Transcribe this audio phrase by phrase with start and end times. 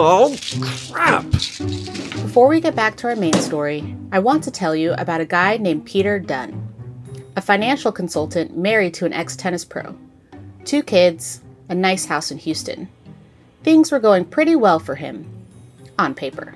[0.00, 1.28] Oh, crap!
[1.28, 5.24] Before we get back to our main story, I want to tell you about a
[5.24, 6.72] guy named Peter Dunn,
[7.34, 9.96] a financial consultant married to an ex tennis pro.
[10.64, 12.88] Two kids, a nice house in Houston.
[13.64, 15.28] Things were going pretty well for him,
[15.98, 16.54] on paper.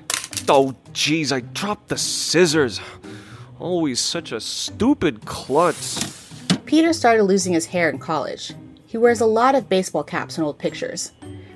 [0.48, 2.80] Oh, jeez, I dropped the scissors.
[3.59, 6.30] Always such a stupid klutz.
[6.64, 8.52] Peter started losing his hair in college.
[8.86, 11.11] He wears a lot of baseball caps in old pictures,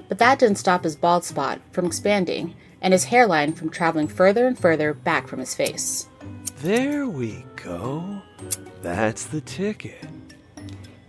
[0.09, 4.47] but that didn't stop his bald spot from expanding and his hairline from traveling further
[4.47, 6.09] and further back from his face.
[6.63, 8.23] There we go.
[8.83, 10.05] That's the ticket.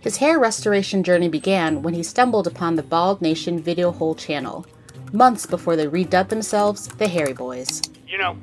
[0.00, 4.64] His hair restoration journey began when he stumbled upon the Bald Nation Video Hole channel,
[5.12, 7.82] months before they redubbed themselves the Hairy Boys.
[8.06, 8.36] You know,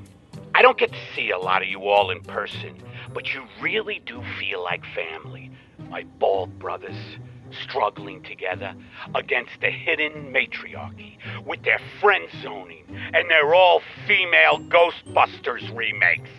[0.54, 2.76] I don't get to see a lot of you all in person,
[3.13, 5.52] but you really do feel like family.
[5.90, 6.96] My bald brothers
[7.64, 8.73] struggling together
[9.14, 16.30] against the hidden matriarchy with their friend zoning and their all female Ghostbusters remakes.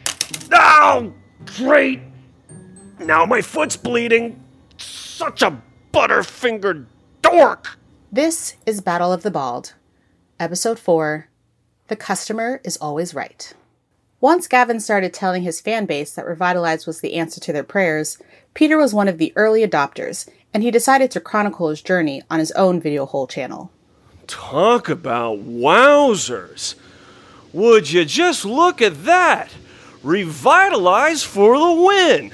[0.53, 1.13] Oh,
[1.59, 2.01] great!
[2.99, 4.43] Now my foot's bleeding.
[4.79, 5.61] Such a
[5.93, 6.87] butterfingered
[7.23, 7.79] dork!
[8.13, 9.75] This is Battle of the Bald,
[10.39, 11.29] Episode 4
[11.89, 13.53] The Customer is Always Right.
[14.21, 18.17] Once Gavin started telling his fan base that Revitalize was the answer to their prayers,
[18.55, 22.39] Peter was one of the early adopters, and he decided to chronicle his journey on
[22.39, 23.71] his own Video Hole channel.
[24.27, 26.77] Talk about wowzers!
[27.53, 29.51] Would you just look at that?
[30.03, 32.33] Revitalize for the win!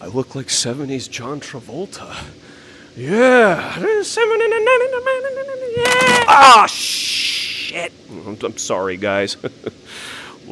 [0.00, 2.24] I look like 70s John Travolta.
[2.96, 3.76] Yeah.
[6.26, 7.92] Ah, shit.
[8.10, 9.36] I'm, I'm sorry, guys.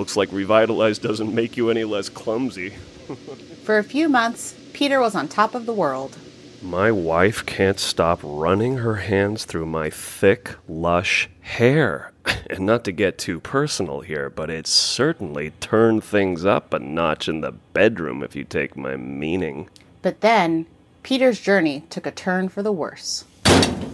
[0.01, 2.71] Looks like revitalized doesn't make you any less clumsy.
[3.65, 6.17] For a few months, Peter was on top of the world.
[6.63, 12.13] My wife can't stop running her hands through my thick, lush hair.
[12.49, 17.29] And not to get too personal here, but it's certainly turned things up a notch
[17.29, 19.69] in the bedroom, if you take my meaning.
[20.01, 20.65] But then,
[21.03, 23.27] Peter's journey took a turn for the worse.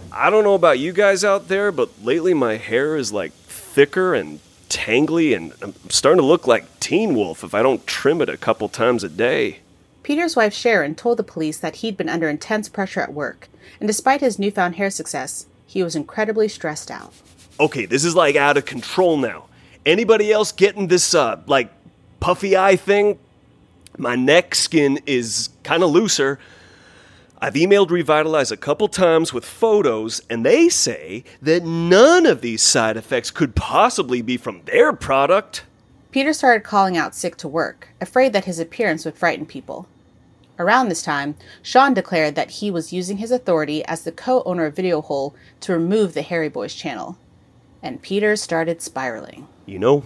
[0.09, 4.15] I don't know about you guys out there, but lately my hair is like thicker
[4.15, 4.39] and
[4.69, 8.37] tangly, and I'm starting to look like Teen Wolf if I don't trim it a
[8.37, 9.59] couple times a day.
[10.03, 13.87] Peter's wife Sharon told the police that he'd been under intense pressure at work, and
[13.87, 17.13] despite his newfound hair success, he was incredibly stressed out.
[17.59, 19.45] Okay, this is like out of control now.
[19.85, 21.71] Anybody else getting this, uh, like,
[22.19, 23.19] puffy eye thing?
[23.97, 26.39] My neck skin is kind of looser.
[27.39, 32.63] I've emailed Revitalize a couple times with photos, and they say that none of these
[32.63, 35.63] side effects could possibly be from their product.
[36.09, 39.87] Peter started calling out sick to work, afraid that his appearance would frighten people.
[40.57, 44.65] Around this time, Sean declared that he was using his authority as the co owner
[44.65, 47.19] of Video Hole to remove the Hairy Boys channel.
[47.83, 49.47] And Peter started spiraling.
[49.67, 50.03] You know,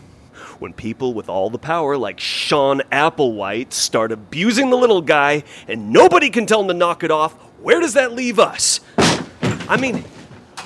[0.59, 5.91] when people with all the power, like Sean Applewhite, start abusing the little guy and
[5.91, 8.79] nobody can tell him to knock it off, where does that leave us?
[8.97, 10.03] I mean,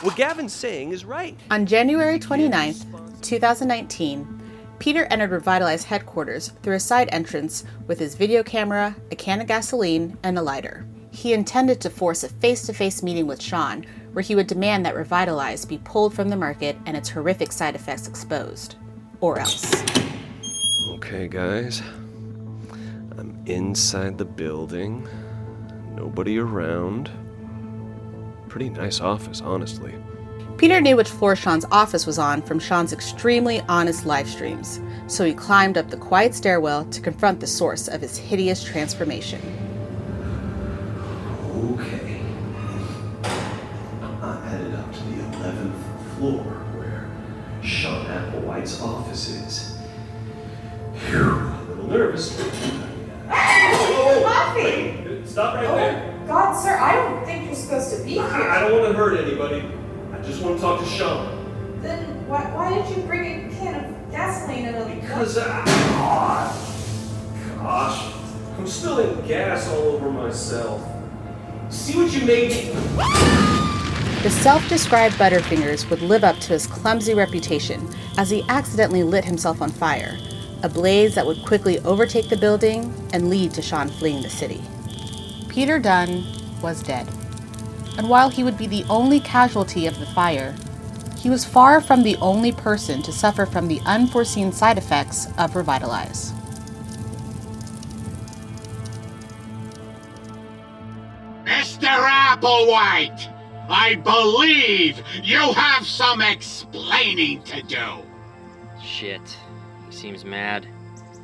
[0.02, 1.38] what Gavin's saying is right.
[1.52, 2.86] On January 29th,
[3.22, 4.42] 2019,
[4.80, 9.48] Peter entered Revitalize headquarters through a side entrance with his video camera, a can of
[9.48, 10.86] gasoline, and a lighter.
[11.12, 14.86] He intended to force a face to face meeting with Sean, where he would demand
[14.86, 18.76] that Revitalize be pulled from the market and its horrific side effects exposed.
[19.26, 19.84] Or else.
[20.90, 21.82] Okay, guys.
[23.18, 25.08] I'm inside the building.
[25.96, 27.10] Nobody around.
[28.50, 29.96] Pretty nice office, honestly.
[30.58, 35.26] Peter knew which floor Sean's office was on from Sean's extremely honest live streams, so
[35.26, 39.65] he climbed up the quiet stairwell to confront the source of his hideous transformation.
[59.06, 59.64] Hurt anybody.
[60.12, 61.80] I just want to talk to Sean.
[61.82, 64.96] Then why, why did you bring a can of gasoline and a...
[64.96, 65.64] Because, uh,
[67.58, 68.14] gosh,
[68.58, 70.82] I'm spilling gas all over myself.
[71.70, 72.72] See what you made me?
[74.24, 77.88] The self described Butterfingers would live up to his clumsy reputation
[78.18, 80.18] as he accidentally lit himself on fire,
[80.64, 84.64] a blaze that would quickly overtake the building and lead to Sean fleeing the city.
[85.48, 86.26] Peter Dunn
[86.60, 87.08] was dead.
[87.98, 90.56] And while he would be the only casualty of the fire,
[91.18, 95.56] he was far from the only person to suffer from the unforeseen side effects of
[95.56, 96.34] Revitalize.
[101.46, 101.88] Mr.
[101.88, 103.32] Applewhite,
[103.70, 108.04] I believe you have some explaining to do.
[108.84, 109.38] Shit.
[109.88, 110.68] He seems mad.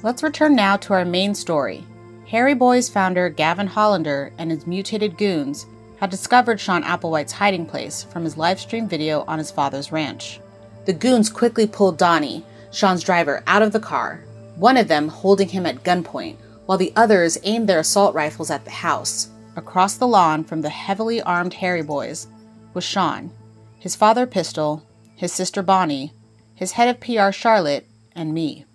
[0.02, 1.86] Let's return now to our main story.
[2.26, 5.68] Hairy Boys founder Gavin Hollander and his mutated goons
[6.02, 10.40] had discovered Sean Applewhite's hiding place from his live stream video on his father's ranch.
[10.86, 14.24] The goons quickly pulled Donnie, Sean's driver, out of the car,
[14.56, 18.66] one of them holding him at gunpoint, while the others aimed their assault rifles at
[18.66, 19.30] the house.
[19.56, 22.26] Across the lawn from the heavily armed Hairy Boys
[22.74, 23.30] was Sean,
[23.78, 24.84] his father Pistol,
[25.16, 26.14] his sister Bonnie,
[26.56, 28.66] his head of PR Charlotte, and me.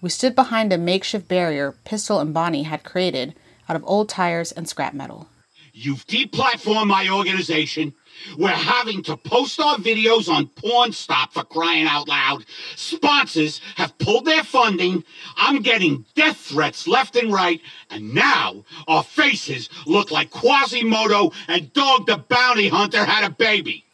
[0.00, 3.34] We stood behind a makeshift barrier Pistol and Bonnie had created
[3.68, 5.28] out of old tires and scrap metal.
[5.78, 7.92] You've deplatformed my organization.
[8.38, 12.46] We're having to post our videos on PornStop for crying out loud.
[12.76, 15.04] Sponsors have pulled their funding.
[15.36, 17.60] I'm getting death threats left and right.
[17.90, 23.84] And now our faces look like Quasimodo and Dog the Bounty Hunter had a baby.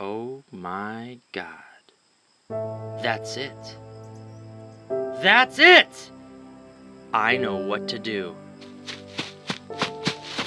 [0.00, 1.46] Oh my god.
[3.04, 3.76] That's it.
[5.22, 6.10] That's it!
[7.14, 8.34] I know what to do.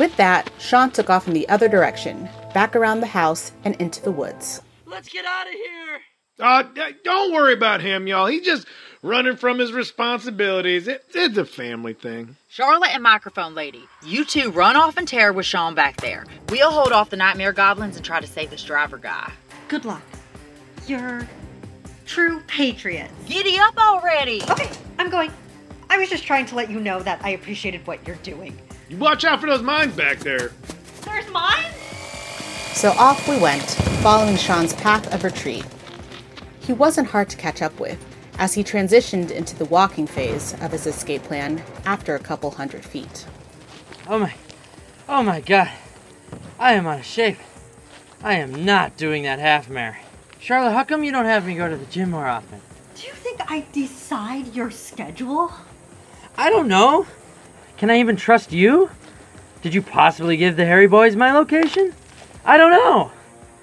[0.01, 4.01] With that, Sean took off in the other direction, back around the house and into
[4.01, 4.59] the woods.
[4.87, 5.99] Let's get out of here!
[6.39, 6.63] Uh,
[7.03, 8.25] don't worry about him, y'all.
[8.25, 8.65] He's just
[9.03, 10.87] running from his responsibilities.
[10.87, 12.35] It, it's a family thing.
[12.49, 16.25] Charlotte and Microphone Lady, you two run off and tear with Sean back there.
[16.49, 19.31] We'll hold off the Nightmare Goblins and try to save this driver guy.
[19.67, 20.01] Good luck.
[20.87, 21.29] You're
[22.07, 23.11] true patriot.
[23.27, 24.41] Giddy up already!
[24.49, 25.31] Okay, I'm going.
[25.91, 28.59] I was just trying to let you know that I appreciated what you're doing.
[28.91, 30.51] You watch out for those mines back there.
[31.05, 31.77] There's mines?
[32.73, 33.63] So off we went,
[34.03, 35.65] following Sean's path of retreat.
[36.59, 38.05] He wasn't hard to catch up with,
[38.37, 42.83] as he transitioned into the walking phase of his escape plan after a couple hundred
[42.83, 43.25] feet.
[44.09, 44.33] Oh my.
[45.07, 45.71] Oh my god.
[46.59, 47.37] I am out of shape.
[48.21, 50.03] I am not doing that half marathon.
[50.37, 52.59] Charlotte, how come you don't have me go to the gym more often?
[52.95, 55.53] Do you think I decide your schedule?
[56.35, 57.07] I don't know.
[57.81, 58.91] Can I even trust you?
[59.63, 61.91] Did you possibly give the Hairy Boys my location?
[62.45, 63.11] I don't know.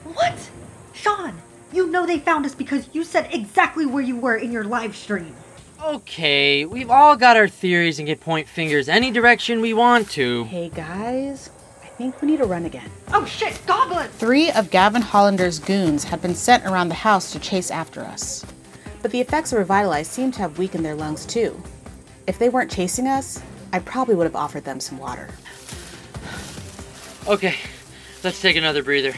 [0.02, 0.50] What?
[0.92, 1.40] Sean,
[1.72, 4.96] you know they found us because you said exactly where you were in your live
[4.96, 5.36] stream.
[5.84, 10.42] Okay, we've all got our theories and can point fingers any direction we want to.
[10.46, 11.50] Hey guys,
[11.84, 12.90] I think we need to run again.
[13.12, 14.08] Oh shit, goblin!
[14.08, 18.44] Three of Gavin Hollander's goons had been sent around the house to chase after us.
[19.00, 21.62] But the effects of Revitalize seemed to have weakened their lungs too.
[22.26, 23.40] If they weren't chasing us,
[23.72, 25.28] I probably would have offered them some water.
[27.26, 27.56] Okay,
[28.24, 29.14] let's take another breather.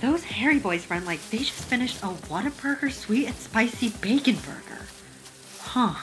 [0.00, 4.82] Those Hairy Boys run like they just finished a Whataburger sweet and spicy bacon burger.
[5.60, 5.94] Huh.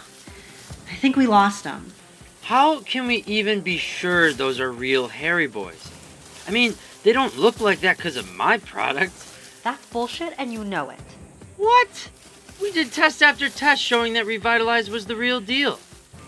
[0.91, 1.93] I think we lost them.
[2.41, 5.89] How can we even be sure those are real Hairy Boys?
[6.47, 9.13] I mean, they don't look like that because of my product.
[9.63, 10.99] That's bullshit and you know it.
[11.57, 12.09] What?
[12.61, 15.79] We did test after test showing that Revitalize was the real deal.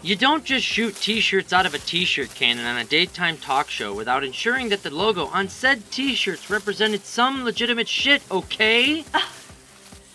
[0.08, 3.36] You don't just shoot t shirts out of a t shirt cannon on a daytime
[3.36, 8.22] talk show without ensuring that the logo on said t shirts represented some legitimate shit,
[8.32, 9.04] okay?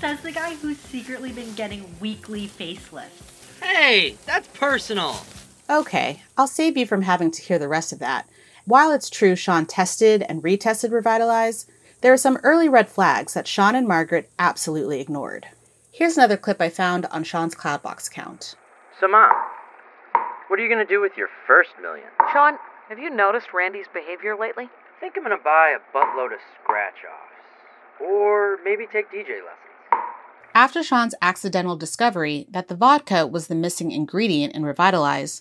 [0.01, 3.63] Says the guy who's secretly been getting weekly facelifts.
[3.63, 5.27] Hey, that's personal.
[5.69, 8.27] Okay, I'll save you from having to hear the rest of that.
[8.65, 11.67] While it's true Sean tested and retested Revitalize,
[12.01, 15.49] there are some early red flags that Sean and Margaret absolutely ignored.
[15.91, 18.55] Here's another clip I found on Sean's Cloudbox account.
[18.99, 19.31] So, Mom,
[20.53, 22.09] what are you gonna do with your first million?
[22.31, 22.59] Sean,
[22.91, 24.65] have you noticed Randy's behavior lately?
[24.65, 28.03] I think I'm gonna buy a buttload of scratch offs.
[28.07, 30.05] Or maybe take DJ lessons.
[30.55, 35.41] After Sean's accidental discovery that the vodka was the missing ingredient in Revitalize,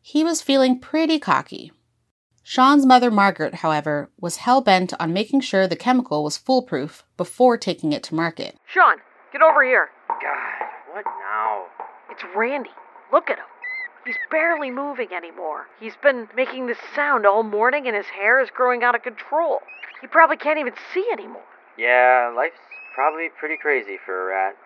[0.00, 1.72] he was feeling pretty cocky.
[2.44, 7.56] Sean's mother, Margaret, however, was hell bent on making sure the chemical was foolproof before
[7.56, 8.56] taking it to market.
[8.64, 8.98] Sean,
[9.32, 9.88] get over here.
[10.08, 11.64] God, what now?
[12.12, 12.70] It's Randy.
[13.12, 13.46] Look at him.
[14.04, 15.66] He's barely moving anymore.
[15.78, 19.60] He's been making this sound all morning and his hair is growing out of control.
[20.00, 21.44] He probably can't even see anymore.
[21.78, 22.56] Yeah, life's
[22.94, 24.56] probably pretty crazy for a rat.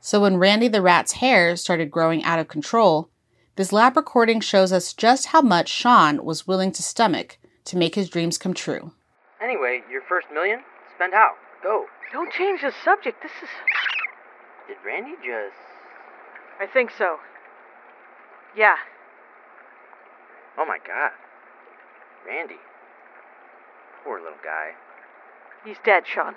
[0.00, 3.08] So when Randy the rat's hair started growing out of control,
[3.56, 7.94] this lab recording shows us just how much Sean was willing to stomach to make
[7.94, 8.92] his dreams come true.
[9.42, 10.60] Anyway, your first million?
[10.94, 11.32] Spend how?
[11.62, 11.86] Go.
[12.12, 13.22] Don't change the subject.
[13.22, 13.48] This is.
[14.68, 15.56] Did Randy just.
[16.60, 17.16] I think so.
[18.56, 18.76] Yeah.
[20.56, 21.12] Oh my god.
[22.26, 22.56] Randy.
[24.04, 24.72] Poor little guy.
[25.64, 26.36] He's dead, Sean.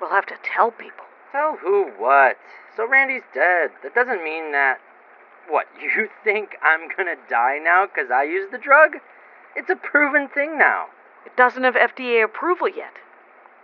[0.00, 1.04] We'll have to tell people.
[1.32, 2.36] Tell who what?
[2.76, 3.70] So Randy's dead.
[3.82, 4.78] That doesn't mean that.
[5.48, 8.96] What, you think I'm gonna die now because I used the drug?
[9.56, 10.86] It's a proven thing now.
[11.24, 12.94] It doesn't have FDA approval yet.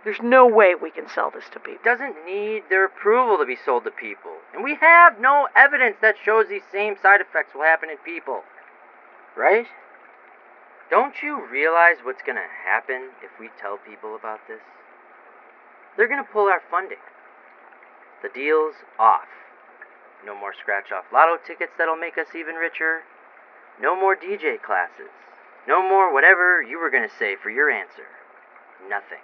[0.03, 1.83] There's no way we can sell this to It people.
[1.83, 4.31] doesn't need their approval to be sold to people.
[4.53, 8.43] And we have no evidence that shows these same side effects will happen in people.
[9.37, 9.67] Right?
[10.89, 14.59] Don't you realize what's gonna happen if we tell people about this?
[15.95, 16.99] They're gonna pull our funding.
[18.23, 19.29] The deal's off.
[20.25, 23.01] No more scratch off lotto tickets that'll make us even richer.
[23.79, 25.09] No more DJ classes.
[25.67, 28.07] No more whatever you were gonna say for your answer.
[28.89, 29.21] Nothing.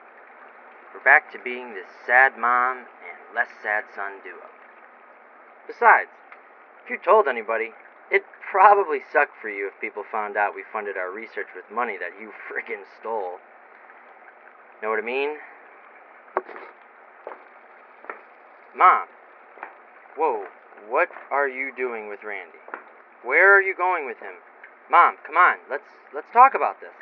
[0.93, 4.47] We're back to being this sad mom and less sad son duo.
[5.67, 6.09] Besides,
[6.83, 7.71] if you told anybody,
[8.09, 11.97] it'd probably suck for you if people found out we funded our research with money
[11.97, 13.39] that you frickin' stole.
[14.81, 15.37] Know what I mean?
[18.75, 19.07] Mom.
[20.15, 20.45] Whoa,
[20.87, 22.57] what are you doing with Randy?
[23.23, 24.35] Where are you going with him?
[24.89, 26.93] Mom, come on, let's let's talk about this.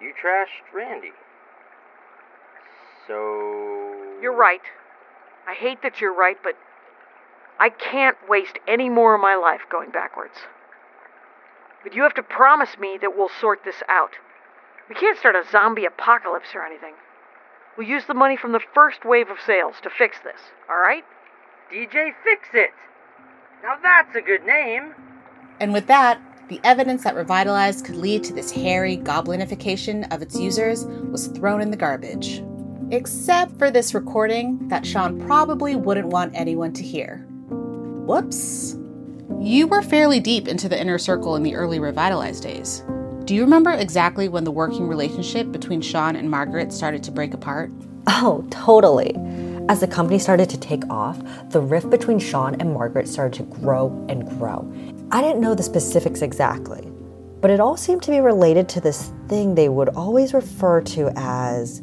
[0.00, 1.12] You trashed Randy.
[3.06, 4.60] So You're right.
[5.46, 6.54] I hate that you're right, but
[7.58, 10.36] I can't waste any more of my life going backwards.
[11.82, 14.12] But you have to promise me that we'll sort this out.
[14.88, 16.94] We can't start a zombie apocalypse or anything.
[17.76, 20.40] We'll use the money from the first wave of sales to fix this,
[20.70, 21.04] alright?
[21.72, 22.70] DJ Fix It.
[23.62, 24.94] Now that's a good name.
[25.60, 30.36] And with that, the evidence that Revitalized could lead to this hairy goblinification of its
[30.36, 32.42] users was thrown in the garbage.
[32.90, 37.18] Except for this recording that Sean probably wouldn't want anyone to hear.
[37.48, 38.76] Whoops.
[39.38, 42.82] You were fairly deep into the inner circle in the early Revitalized days.
[43.26, 47.32] Do you remember exactly when the working relationship between Sean and Margaret started to break
[47.32, 47.70] apart?
[48.08, 49.12] Oh, totally.
[49.70, 51.16] As the company started to take off,
[51.50, 54.68] the rift between Sean and Margaret started to grow and grow.
[55.12, 56.90] I didn't know the specifics exactly,
[57.40, 61.12] but it all seemed to be related to this thing they would always refer to
[61.14, 61.82] as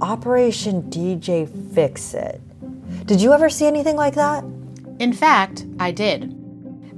[0.00, 2.40] Operation DJ Fix It.
[3.06, 4.44] Did you ever see anything like that?
[5.00, 6.32] In fact, I did.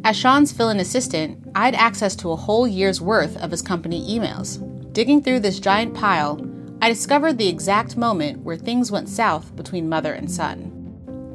[0.04, 3.62] As Sean's fill in assistant, I had access to a whole year's worth of his
[3.62, 4.62] company emails.
[4.92, 6.37] Digging through this giant pile,
[6.80, 10.73] I discovered the exact moment where things went south between mother and son.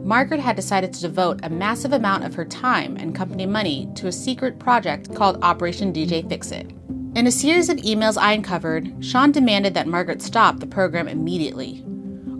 [0.01, 4.07] Margaret had decided to devote a massive amount of her time and company money to
[4.07, 6.71] a secret project called Operation DJ Fix It.
[7.15, 11.83] In a series of emails I uncovered, Sean demanded that Margaret stop the program immediately,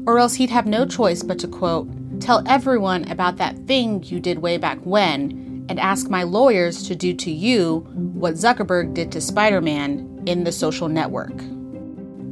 [0.08, 1.90] or else he'd have no choice but to quote,
[2.22, 6.96] tell everyone about that thing you did way back when, and ask my lawyers to
[6.96, 7.80] do to you
[8.14, 11.34] what Zuckerberg did to Spider Man in the social network.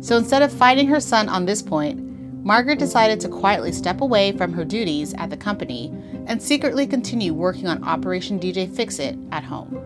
[0.01, 1.99] So instead of fighting her son on this point,
[2.43, 5.93] Margaret decided to quietly step away from her duties at the company
[6.25, 9.77] and secretly continue working on Operation DJ Fix It at home.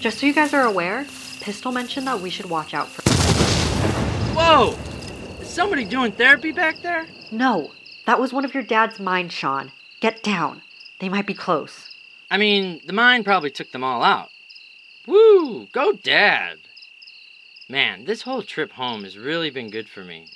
[0.00, 1.06] Just so you guys are aware,
[1.40, 3.08] Pistol mentioned that we should watch out for.
[4.34, 4.76] Whoa!
[5.40, 7.06] Is somebody doing therapy back there?
[7.30, 7.70] No,
[8.06, 9.70] that was one of your dad's mine, Sean.
[10.00, 10.62] Get down.
[10.98, 11.96] They might be close.
[12.32, 14.31] I mean, the mine probably took them all out.
[15.06, 15.66] Woo!
[15.72, 16.58] Go, Dad!
[17.68, 20.28] Man, this whole trip home has really been good for me.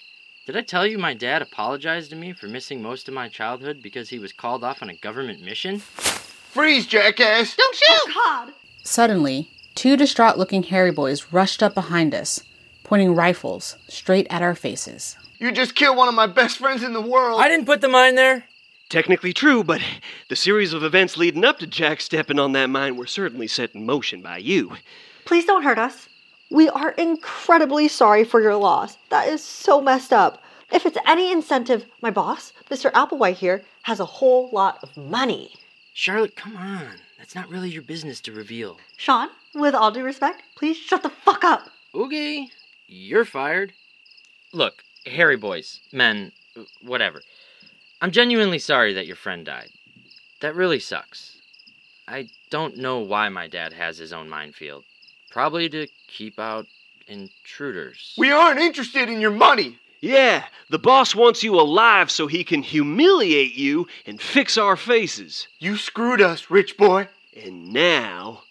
[0.45, 3.81] Did I tell you my dad apologized to me for missing most of my childhood
[3.83, 5.79] because he was called off on a government mission?
[5.79, 7.55] Freeze, jackass!
[7.55, 7.87] Don't shoot!
[7.89, 8.55] Oh, God!
[8.83, 12.43] Suddenly, two distraught looking Hairy boys rushed up behind us,
[12.83, 15.17] pointing rifles straight at our faces.
[15.39, 17.41] You just killed one of my best friends in the world.
[17.41, 18.47] I didn't put the mine there.
[18.89, 19.83] Technically true, but
[20.29, 23.75] the series of events leading up to Jack stepping on that mine were certainly set
[23.75, 24.77] in motion by you.
[25.25, 26.09] Please don't hurt us.
[26.51, 28.97] We are incredibly sorry for your loss.
[29.11, 30.41] That is so messed up.
[30.73, 32.93] If it's any incentive, my boss, Mr.
[32.93, 35.55] Applewhite here, has a whole lot of money.
[35.93, 37.01] Charlotte, come on.
[37.19, 38.79] That's not really your business to reveal.
[38.97, 41.71] Sean, with all due respect, please shut the fuck up.
[41.95, 42.53] Oogie,
[42.87, 43.73] you're fired.
[44.53, 46.31] Look, Hairy boys, men,
[46.83, 47.23] whatever.
[48.01, 49.71] I'm genuinely sorry that your friend died.
[50.41, 51.39] That really sucks.
[52.07, 54.85] I don't know why my dad has his own minefield.
[55.31, 56.67] Probably to keep out
[57.07, 58.15] intruders.
[58.19, 59.79] We aren't interested in your money.
[60.01, 65.49] Yeah, the boss wants you alive so he can humiliate you and fix our faces.
[65.59, 67.09] You screwed us, rich boy.
[67.35, 68.43] And now,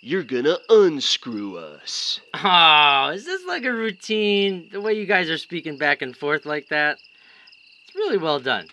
[0.00, 2.20] you're gonna unscrew us.
[2.34, 4.68] Oh, is this like a routine?
[4.72, 6.98] The way you guys are speaking back and forth like that?
[7.86, 8.68] It's really well done.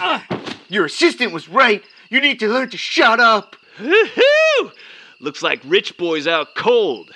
[0.00, 0.24] Ah,
[0.68, 1.82] your assistant was right.
[2.10, 3.56] You need to learn to shut up.
[3.78, 4.72] Woohoo!
[5.20, 7.14] Looks like Rich Boy's out cold.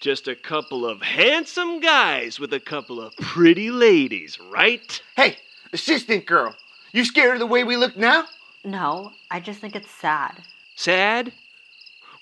[0.00, 5.02] Just a couple of handsome guys with a couple of pretty ladies, right?
[5.16, 5.36] Hey,
[5.72, 6.54] assistant girl,
[6.92, 8.24] you scared of the way we look now?
[8.64, 10.42] No, I just think it's sad.
[10.74, 11.32] Sad?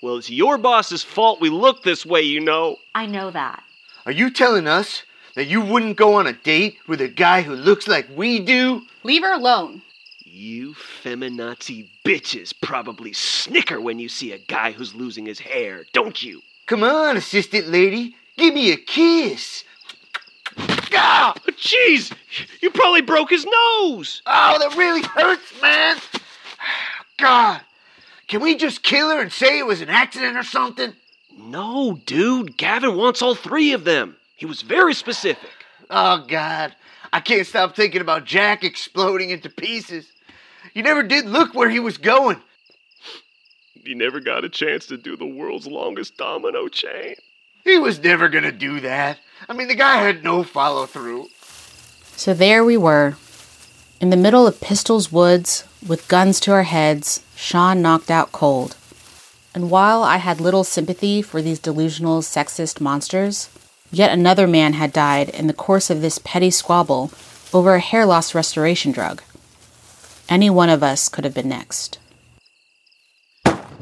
[0.01, 2.77] Well, it's your boss's fault we look this way, you know.
[2.95, 3.63] I know that.
[4.05, 5.03] Are you telling us
[5.35, 8.81] that you wouldn't go on a date with a guy who looks like we do?
[9.03, 9.81] Leave her alone.
[10.41, 16.23] You feminazi bitches probably snicker when you see a guy who's losing his hair, don't
[16.23, 16.39] you?
[16.65, 18.15] Come on, assistant lady.
[18.37, 19.65] Give me a kiss.
[20.57, 22.13] Ah, jeez!
[22.61, 24.21] You probably broke his nose!
[24.25, 25.97] Oh, that really hurts, man.
[27.17, 27.59] God.
[28.29, 30.93] Can we just kill her and say it was an accident or something?
[31.37, 32.55] No, dude.
[32.55, 34.15] Gavin wants all three of them.
[34.37, 35.49] He was very specific.
[35.89, 36.73] Oh, God.
[37.11, 40.09] I can't stop thinking about Jack exploding into pieces.
[40.73, 42.41] You never did look where he was going.
[43.83, 47.15] He never got a chance to do the world's longest domino chain.
[47.63, 49.19] He was never gonna do that.
[49.47, 51.29] I mean, the guy had no follow through.
[52.15, 53.15] So there we were,
[54.01, 58.75] in the middle of Pistol's Woods, with guns to our heads, Sean knocked out cold.
[59.53, 63.49] And while I had little sympathy for these delusional, sexist monsters,
[63.91, 67.11] yet another man had died in the course of this petty squabble
[67.53, 69.21] over a hair loss restoration drug.
[70.29, 71.97] Any one of us could have been next.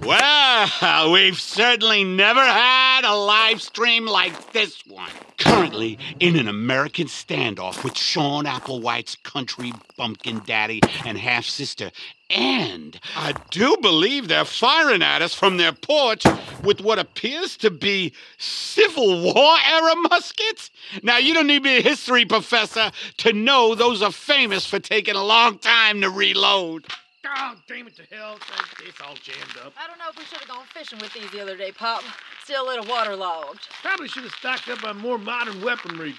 [0.01, 5.11] Well, we've certainly never had a live stream like this one.
[5.47, 11.89] Currently in an American standoff with Sean Applewhite's country bumpkin daddy and half sister.
[12.29, 16.25] And I do believe they're firing at us from their porch
[16.63, 20.69] with what appears to be Civil War era muskets.
[21.01, 24.79] Now, you don't need to be a history professor to know those are famous for
[24.79, 26.85] taking a long time to reload.
[27.25, 28.37] Oh, damn it to hell.
[28.85, 29.73] It's all jammed up.
[29.77, 32.03] I don't know if we should have gone fishing with these the other day, Pop.
[32.43, 33.67] Still a little waterlogged.
[33.81, 36.15] Probably should have stocked up on more modern weaponry.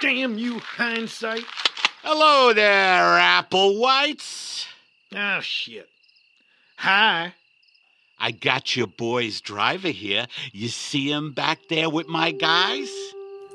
[0.00, 1.44] Damn you, hindsight.
[2.02, 4.66] Hello there, Applewhites.
[5.14, 5.88] Oh, shit.
[6.76, 7.34] Hi.
[8.18, 10.26] I got your boy's driver here.
[10.52, 12.90] You see him back there with my guys?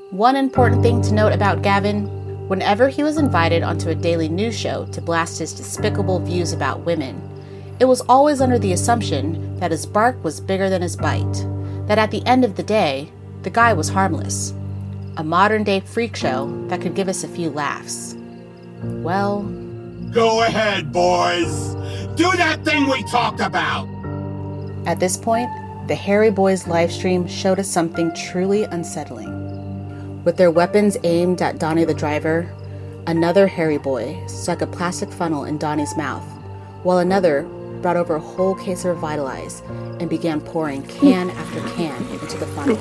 [0.10, 2.17] One important thing to note about Gavin
[2.48, 6.82] whenever he was invited onto a daily news show to blast his despicable views about
[6.82, 7.22] women,
[7.80, 11.46] it was always under the assumption that his bark was bigger than his bite,
[11.88, 13.12] that at the end of the day,
[13.44, 14.54] the guy was harmless.
[15.18, 18.16] A modern day freak show that could give us a few laughs.
[18.84, 19.44] Well,
[20.12, 21.76] Go ahead, boys.
[22.16, 23.88] Do that thing we talked about.
[24.88, 25.50] At this point,
[25.88, 29.47] the Hairy Boys livestream showed us something truly unsettling.
[30.28, 32.54] With their weapons aimed at Donnie the driver,
[33.08, 36.26] another hairy Boy stuck a plastic funnel in Donnie's mouth,
[36.84, 37.44] while another
[37.82, 39.62] brought over a whole case of Revitalize
[40.02, 42.78] and began pouring can after can into the funnel.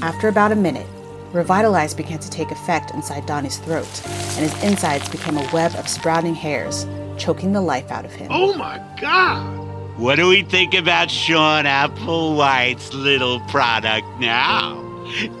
[0.00, 0.86] After about a minute,
[1.32, 4.02] Revitalize began to take effect inside Donnie's throat,
[4.38, 6.86] and his insides became a web of sprouting hairs,
[7.18, 8.28] choking the life out of him.
[8.30, 9.98] Oh my god!
[9.98, 14.89] What do we think about Sean Applewhite's little product now?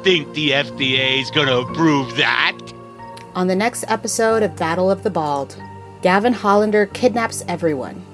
[0.02, 2.58] Think the FDA is gonna approve that?
[3.34, 5.56] On the next episode of Battle of the Bald,
[6.02, 8.04] Gavin Hollander kidnaps everyone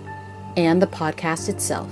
[0.56, 1.90] and the podcast itself.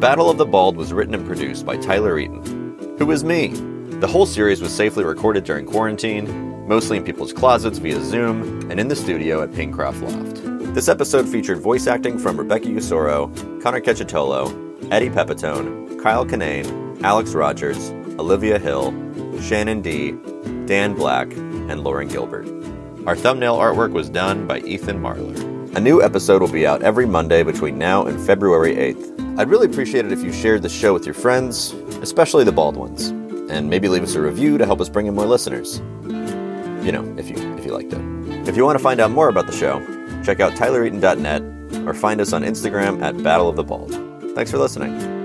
[0.00, 3.48] Battle of the Bald was written and produced by Tyler Eaton, who is me.
[4.00, 6.26] The whole series was safely recorded during quarantine,
[6.70, 10.72] mostly in people's closets via Zoom and in the studio at Pincroft Loft.
[10.72, 13.28] This episode featured voice acting from Rebecca Usoro,
[13.60, 18.92] Connor Cacciatolo, Eddie Pepitone, Kyle Kinane, Alex Rogers, Olivia Hill,
[19.40, 20.12] Shannon D,
[20.66, 22.46] Dan Black, and Lauren Gilbert.
[23.04, 25.76] Our thumbnail artwork was done by Ethan Marler.
[25.76, 29.40] A new episode will be out every Monday between now and February 8th.
[29.40, 32.76] I'd really appreciate it if you shared the show with your friends, especially the bald
[32.76, 33.08] ones,
[33.50, 35.82] and maybe leave us a review to help us bring in more listeners.
[36.82, 38.00] You know, if you if you liked it.
[38.48, 39.80] If you want to find out more about the show,
[40.24, 43.92] check out tylereaton.net or find us on Instagram at Battle of the Bald.
[44.34, 45.19] Thanks for listening.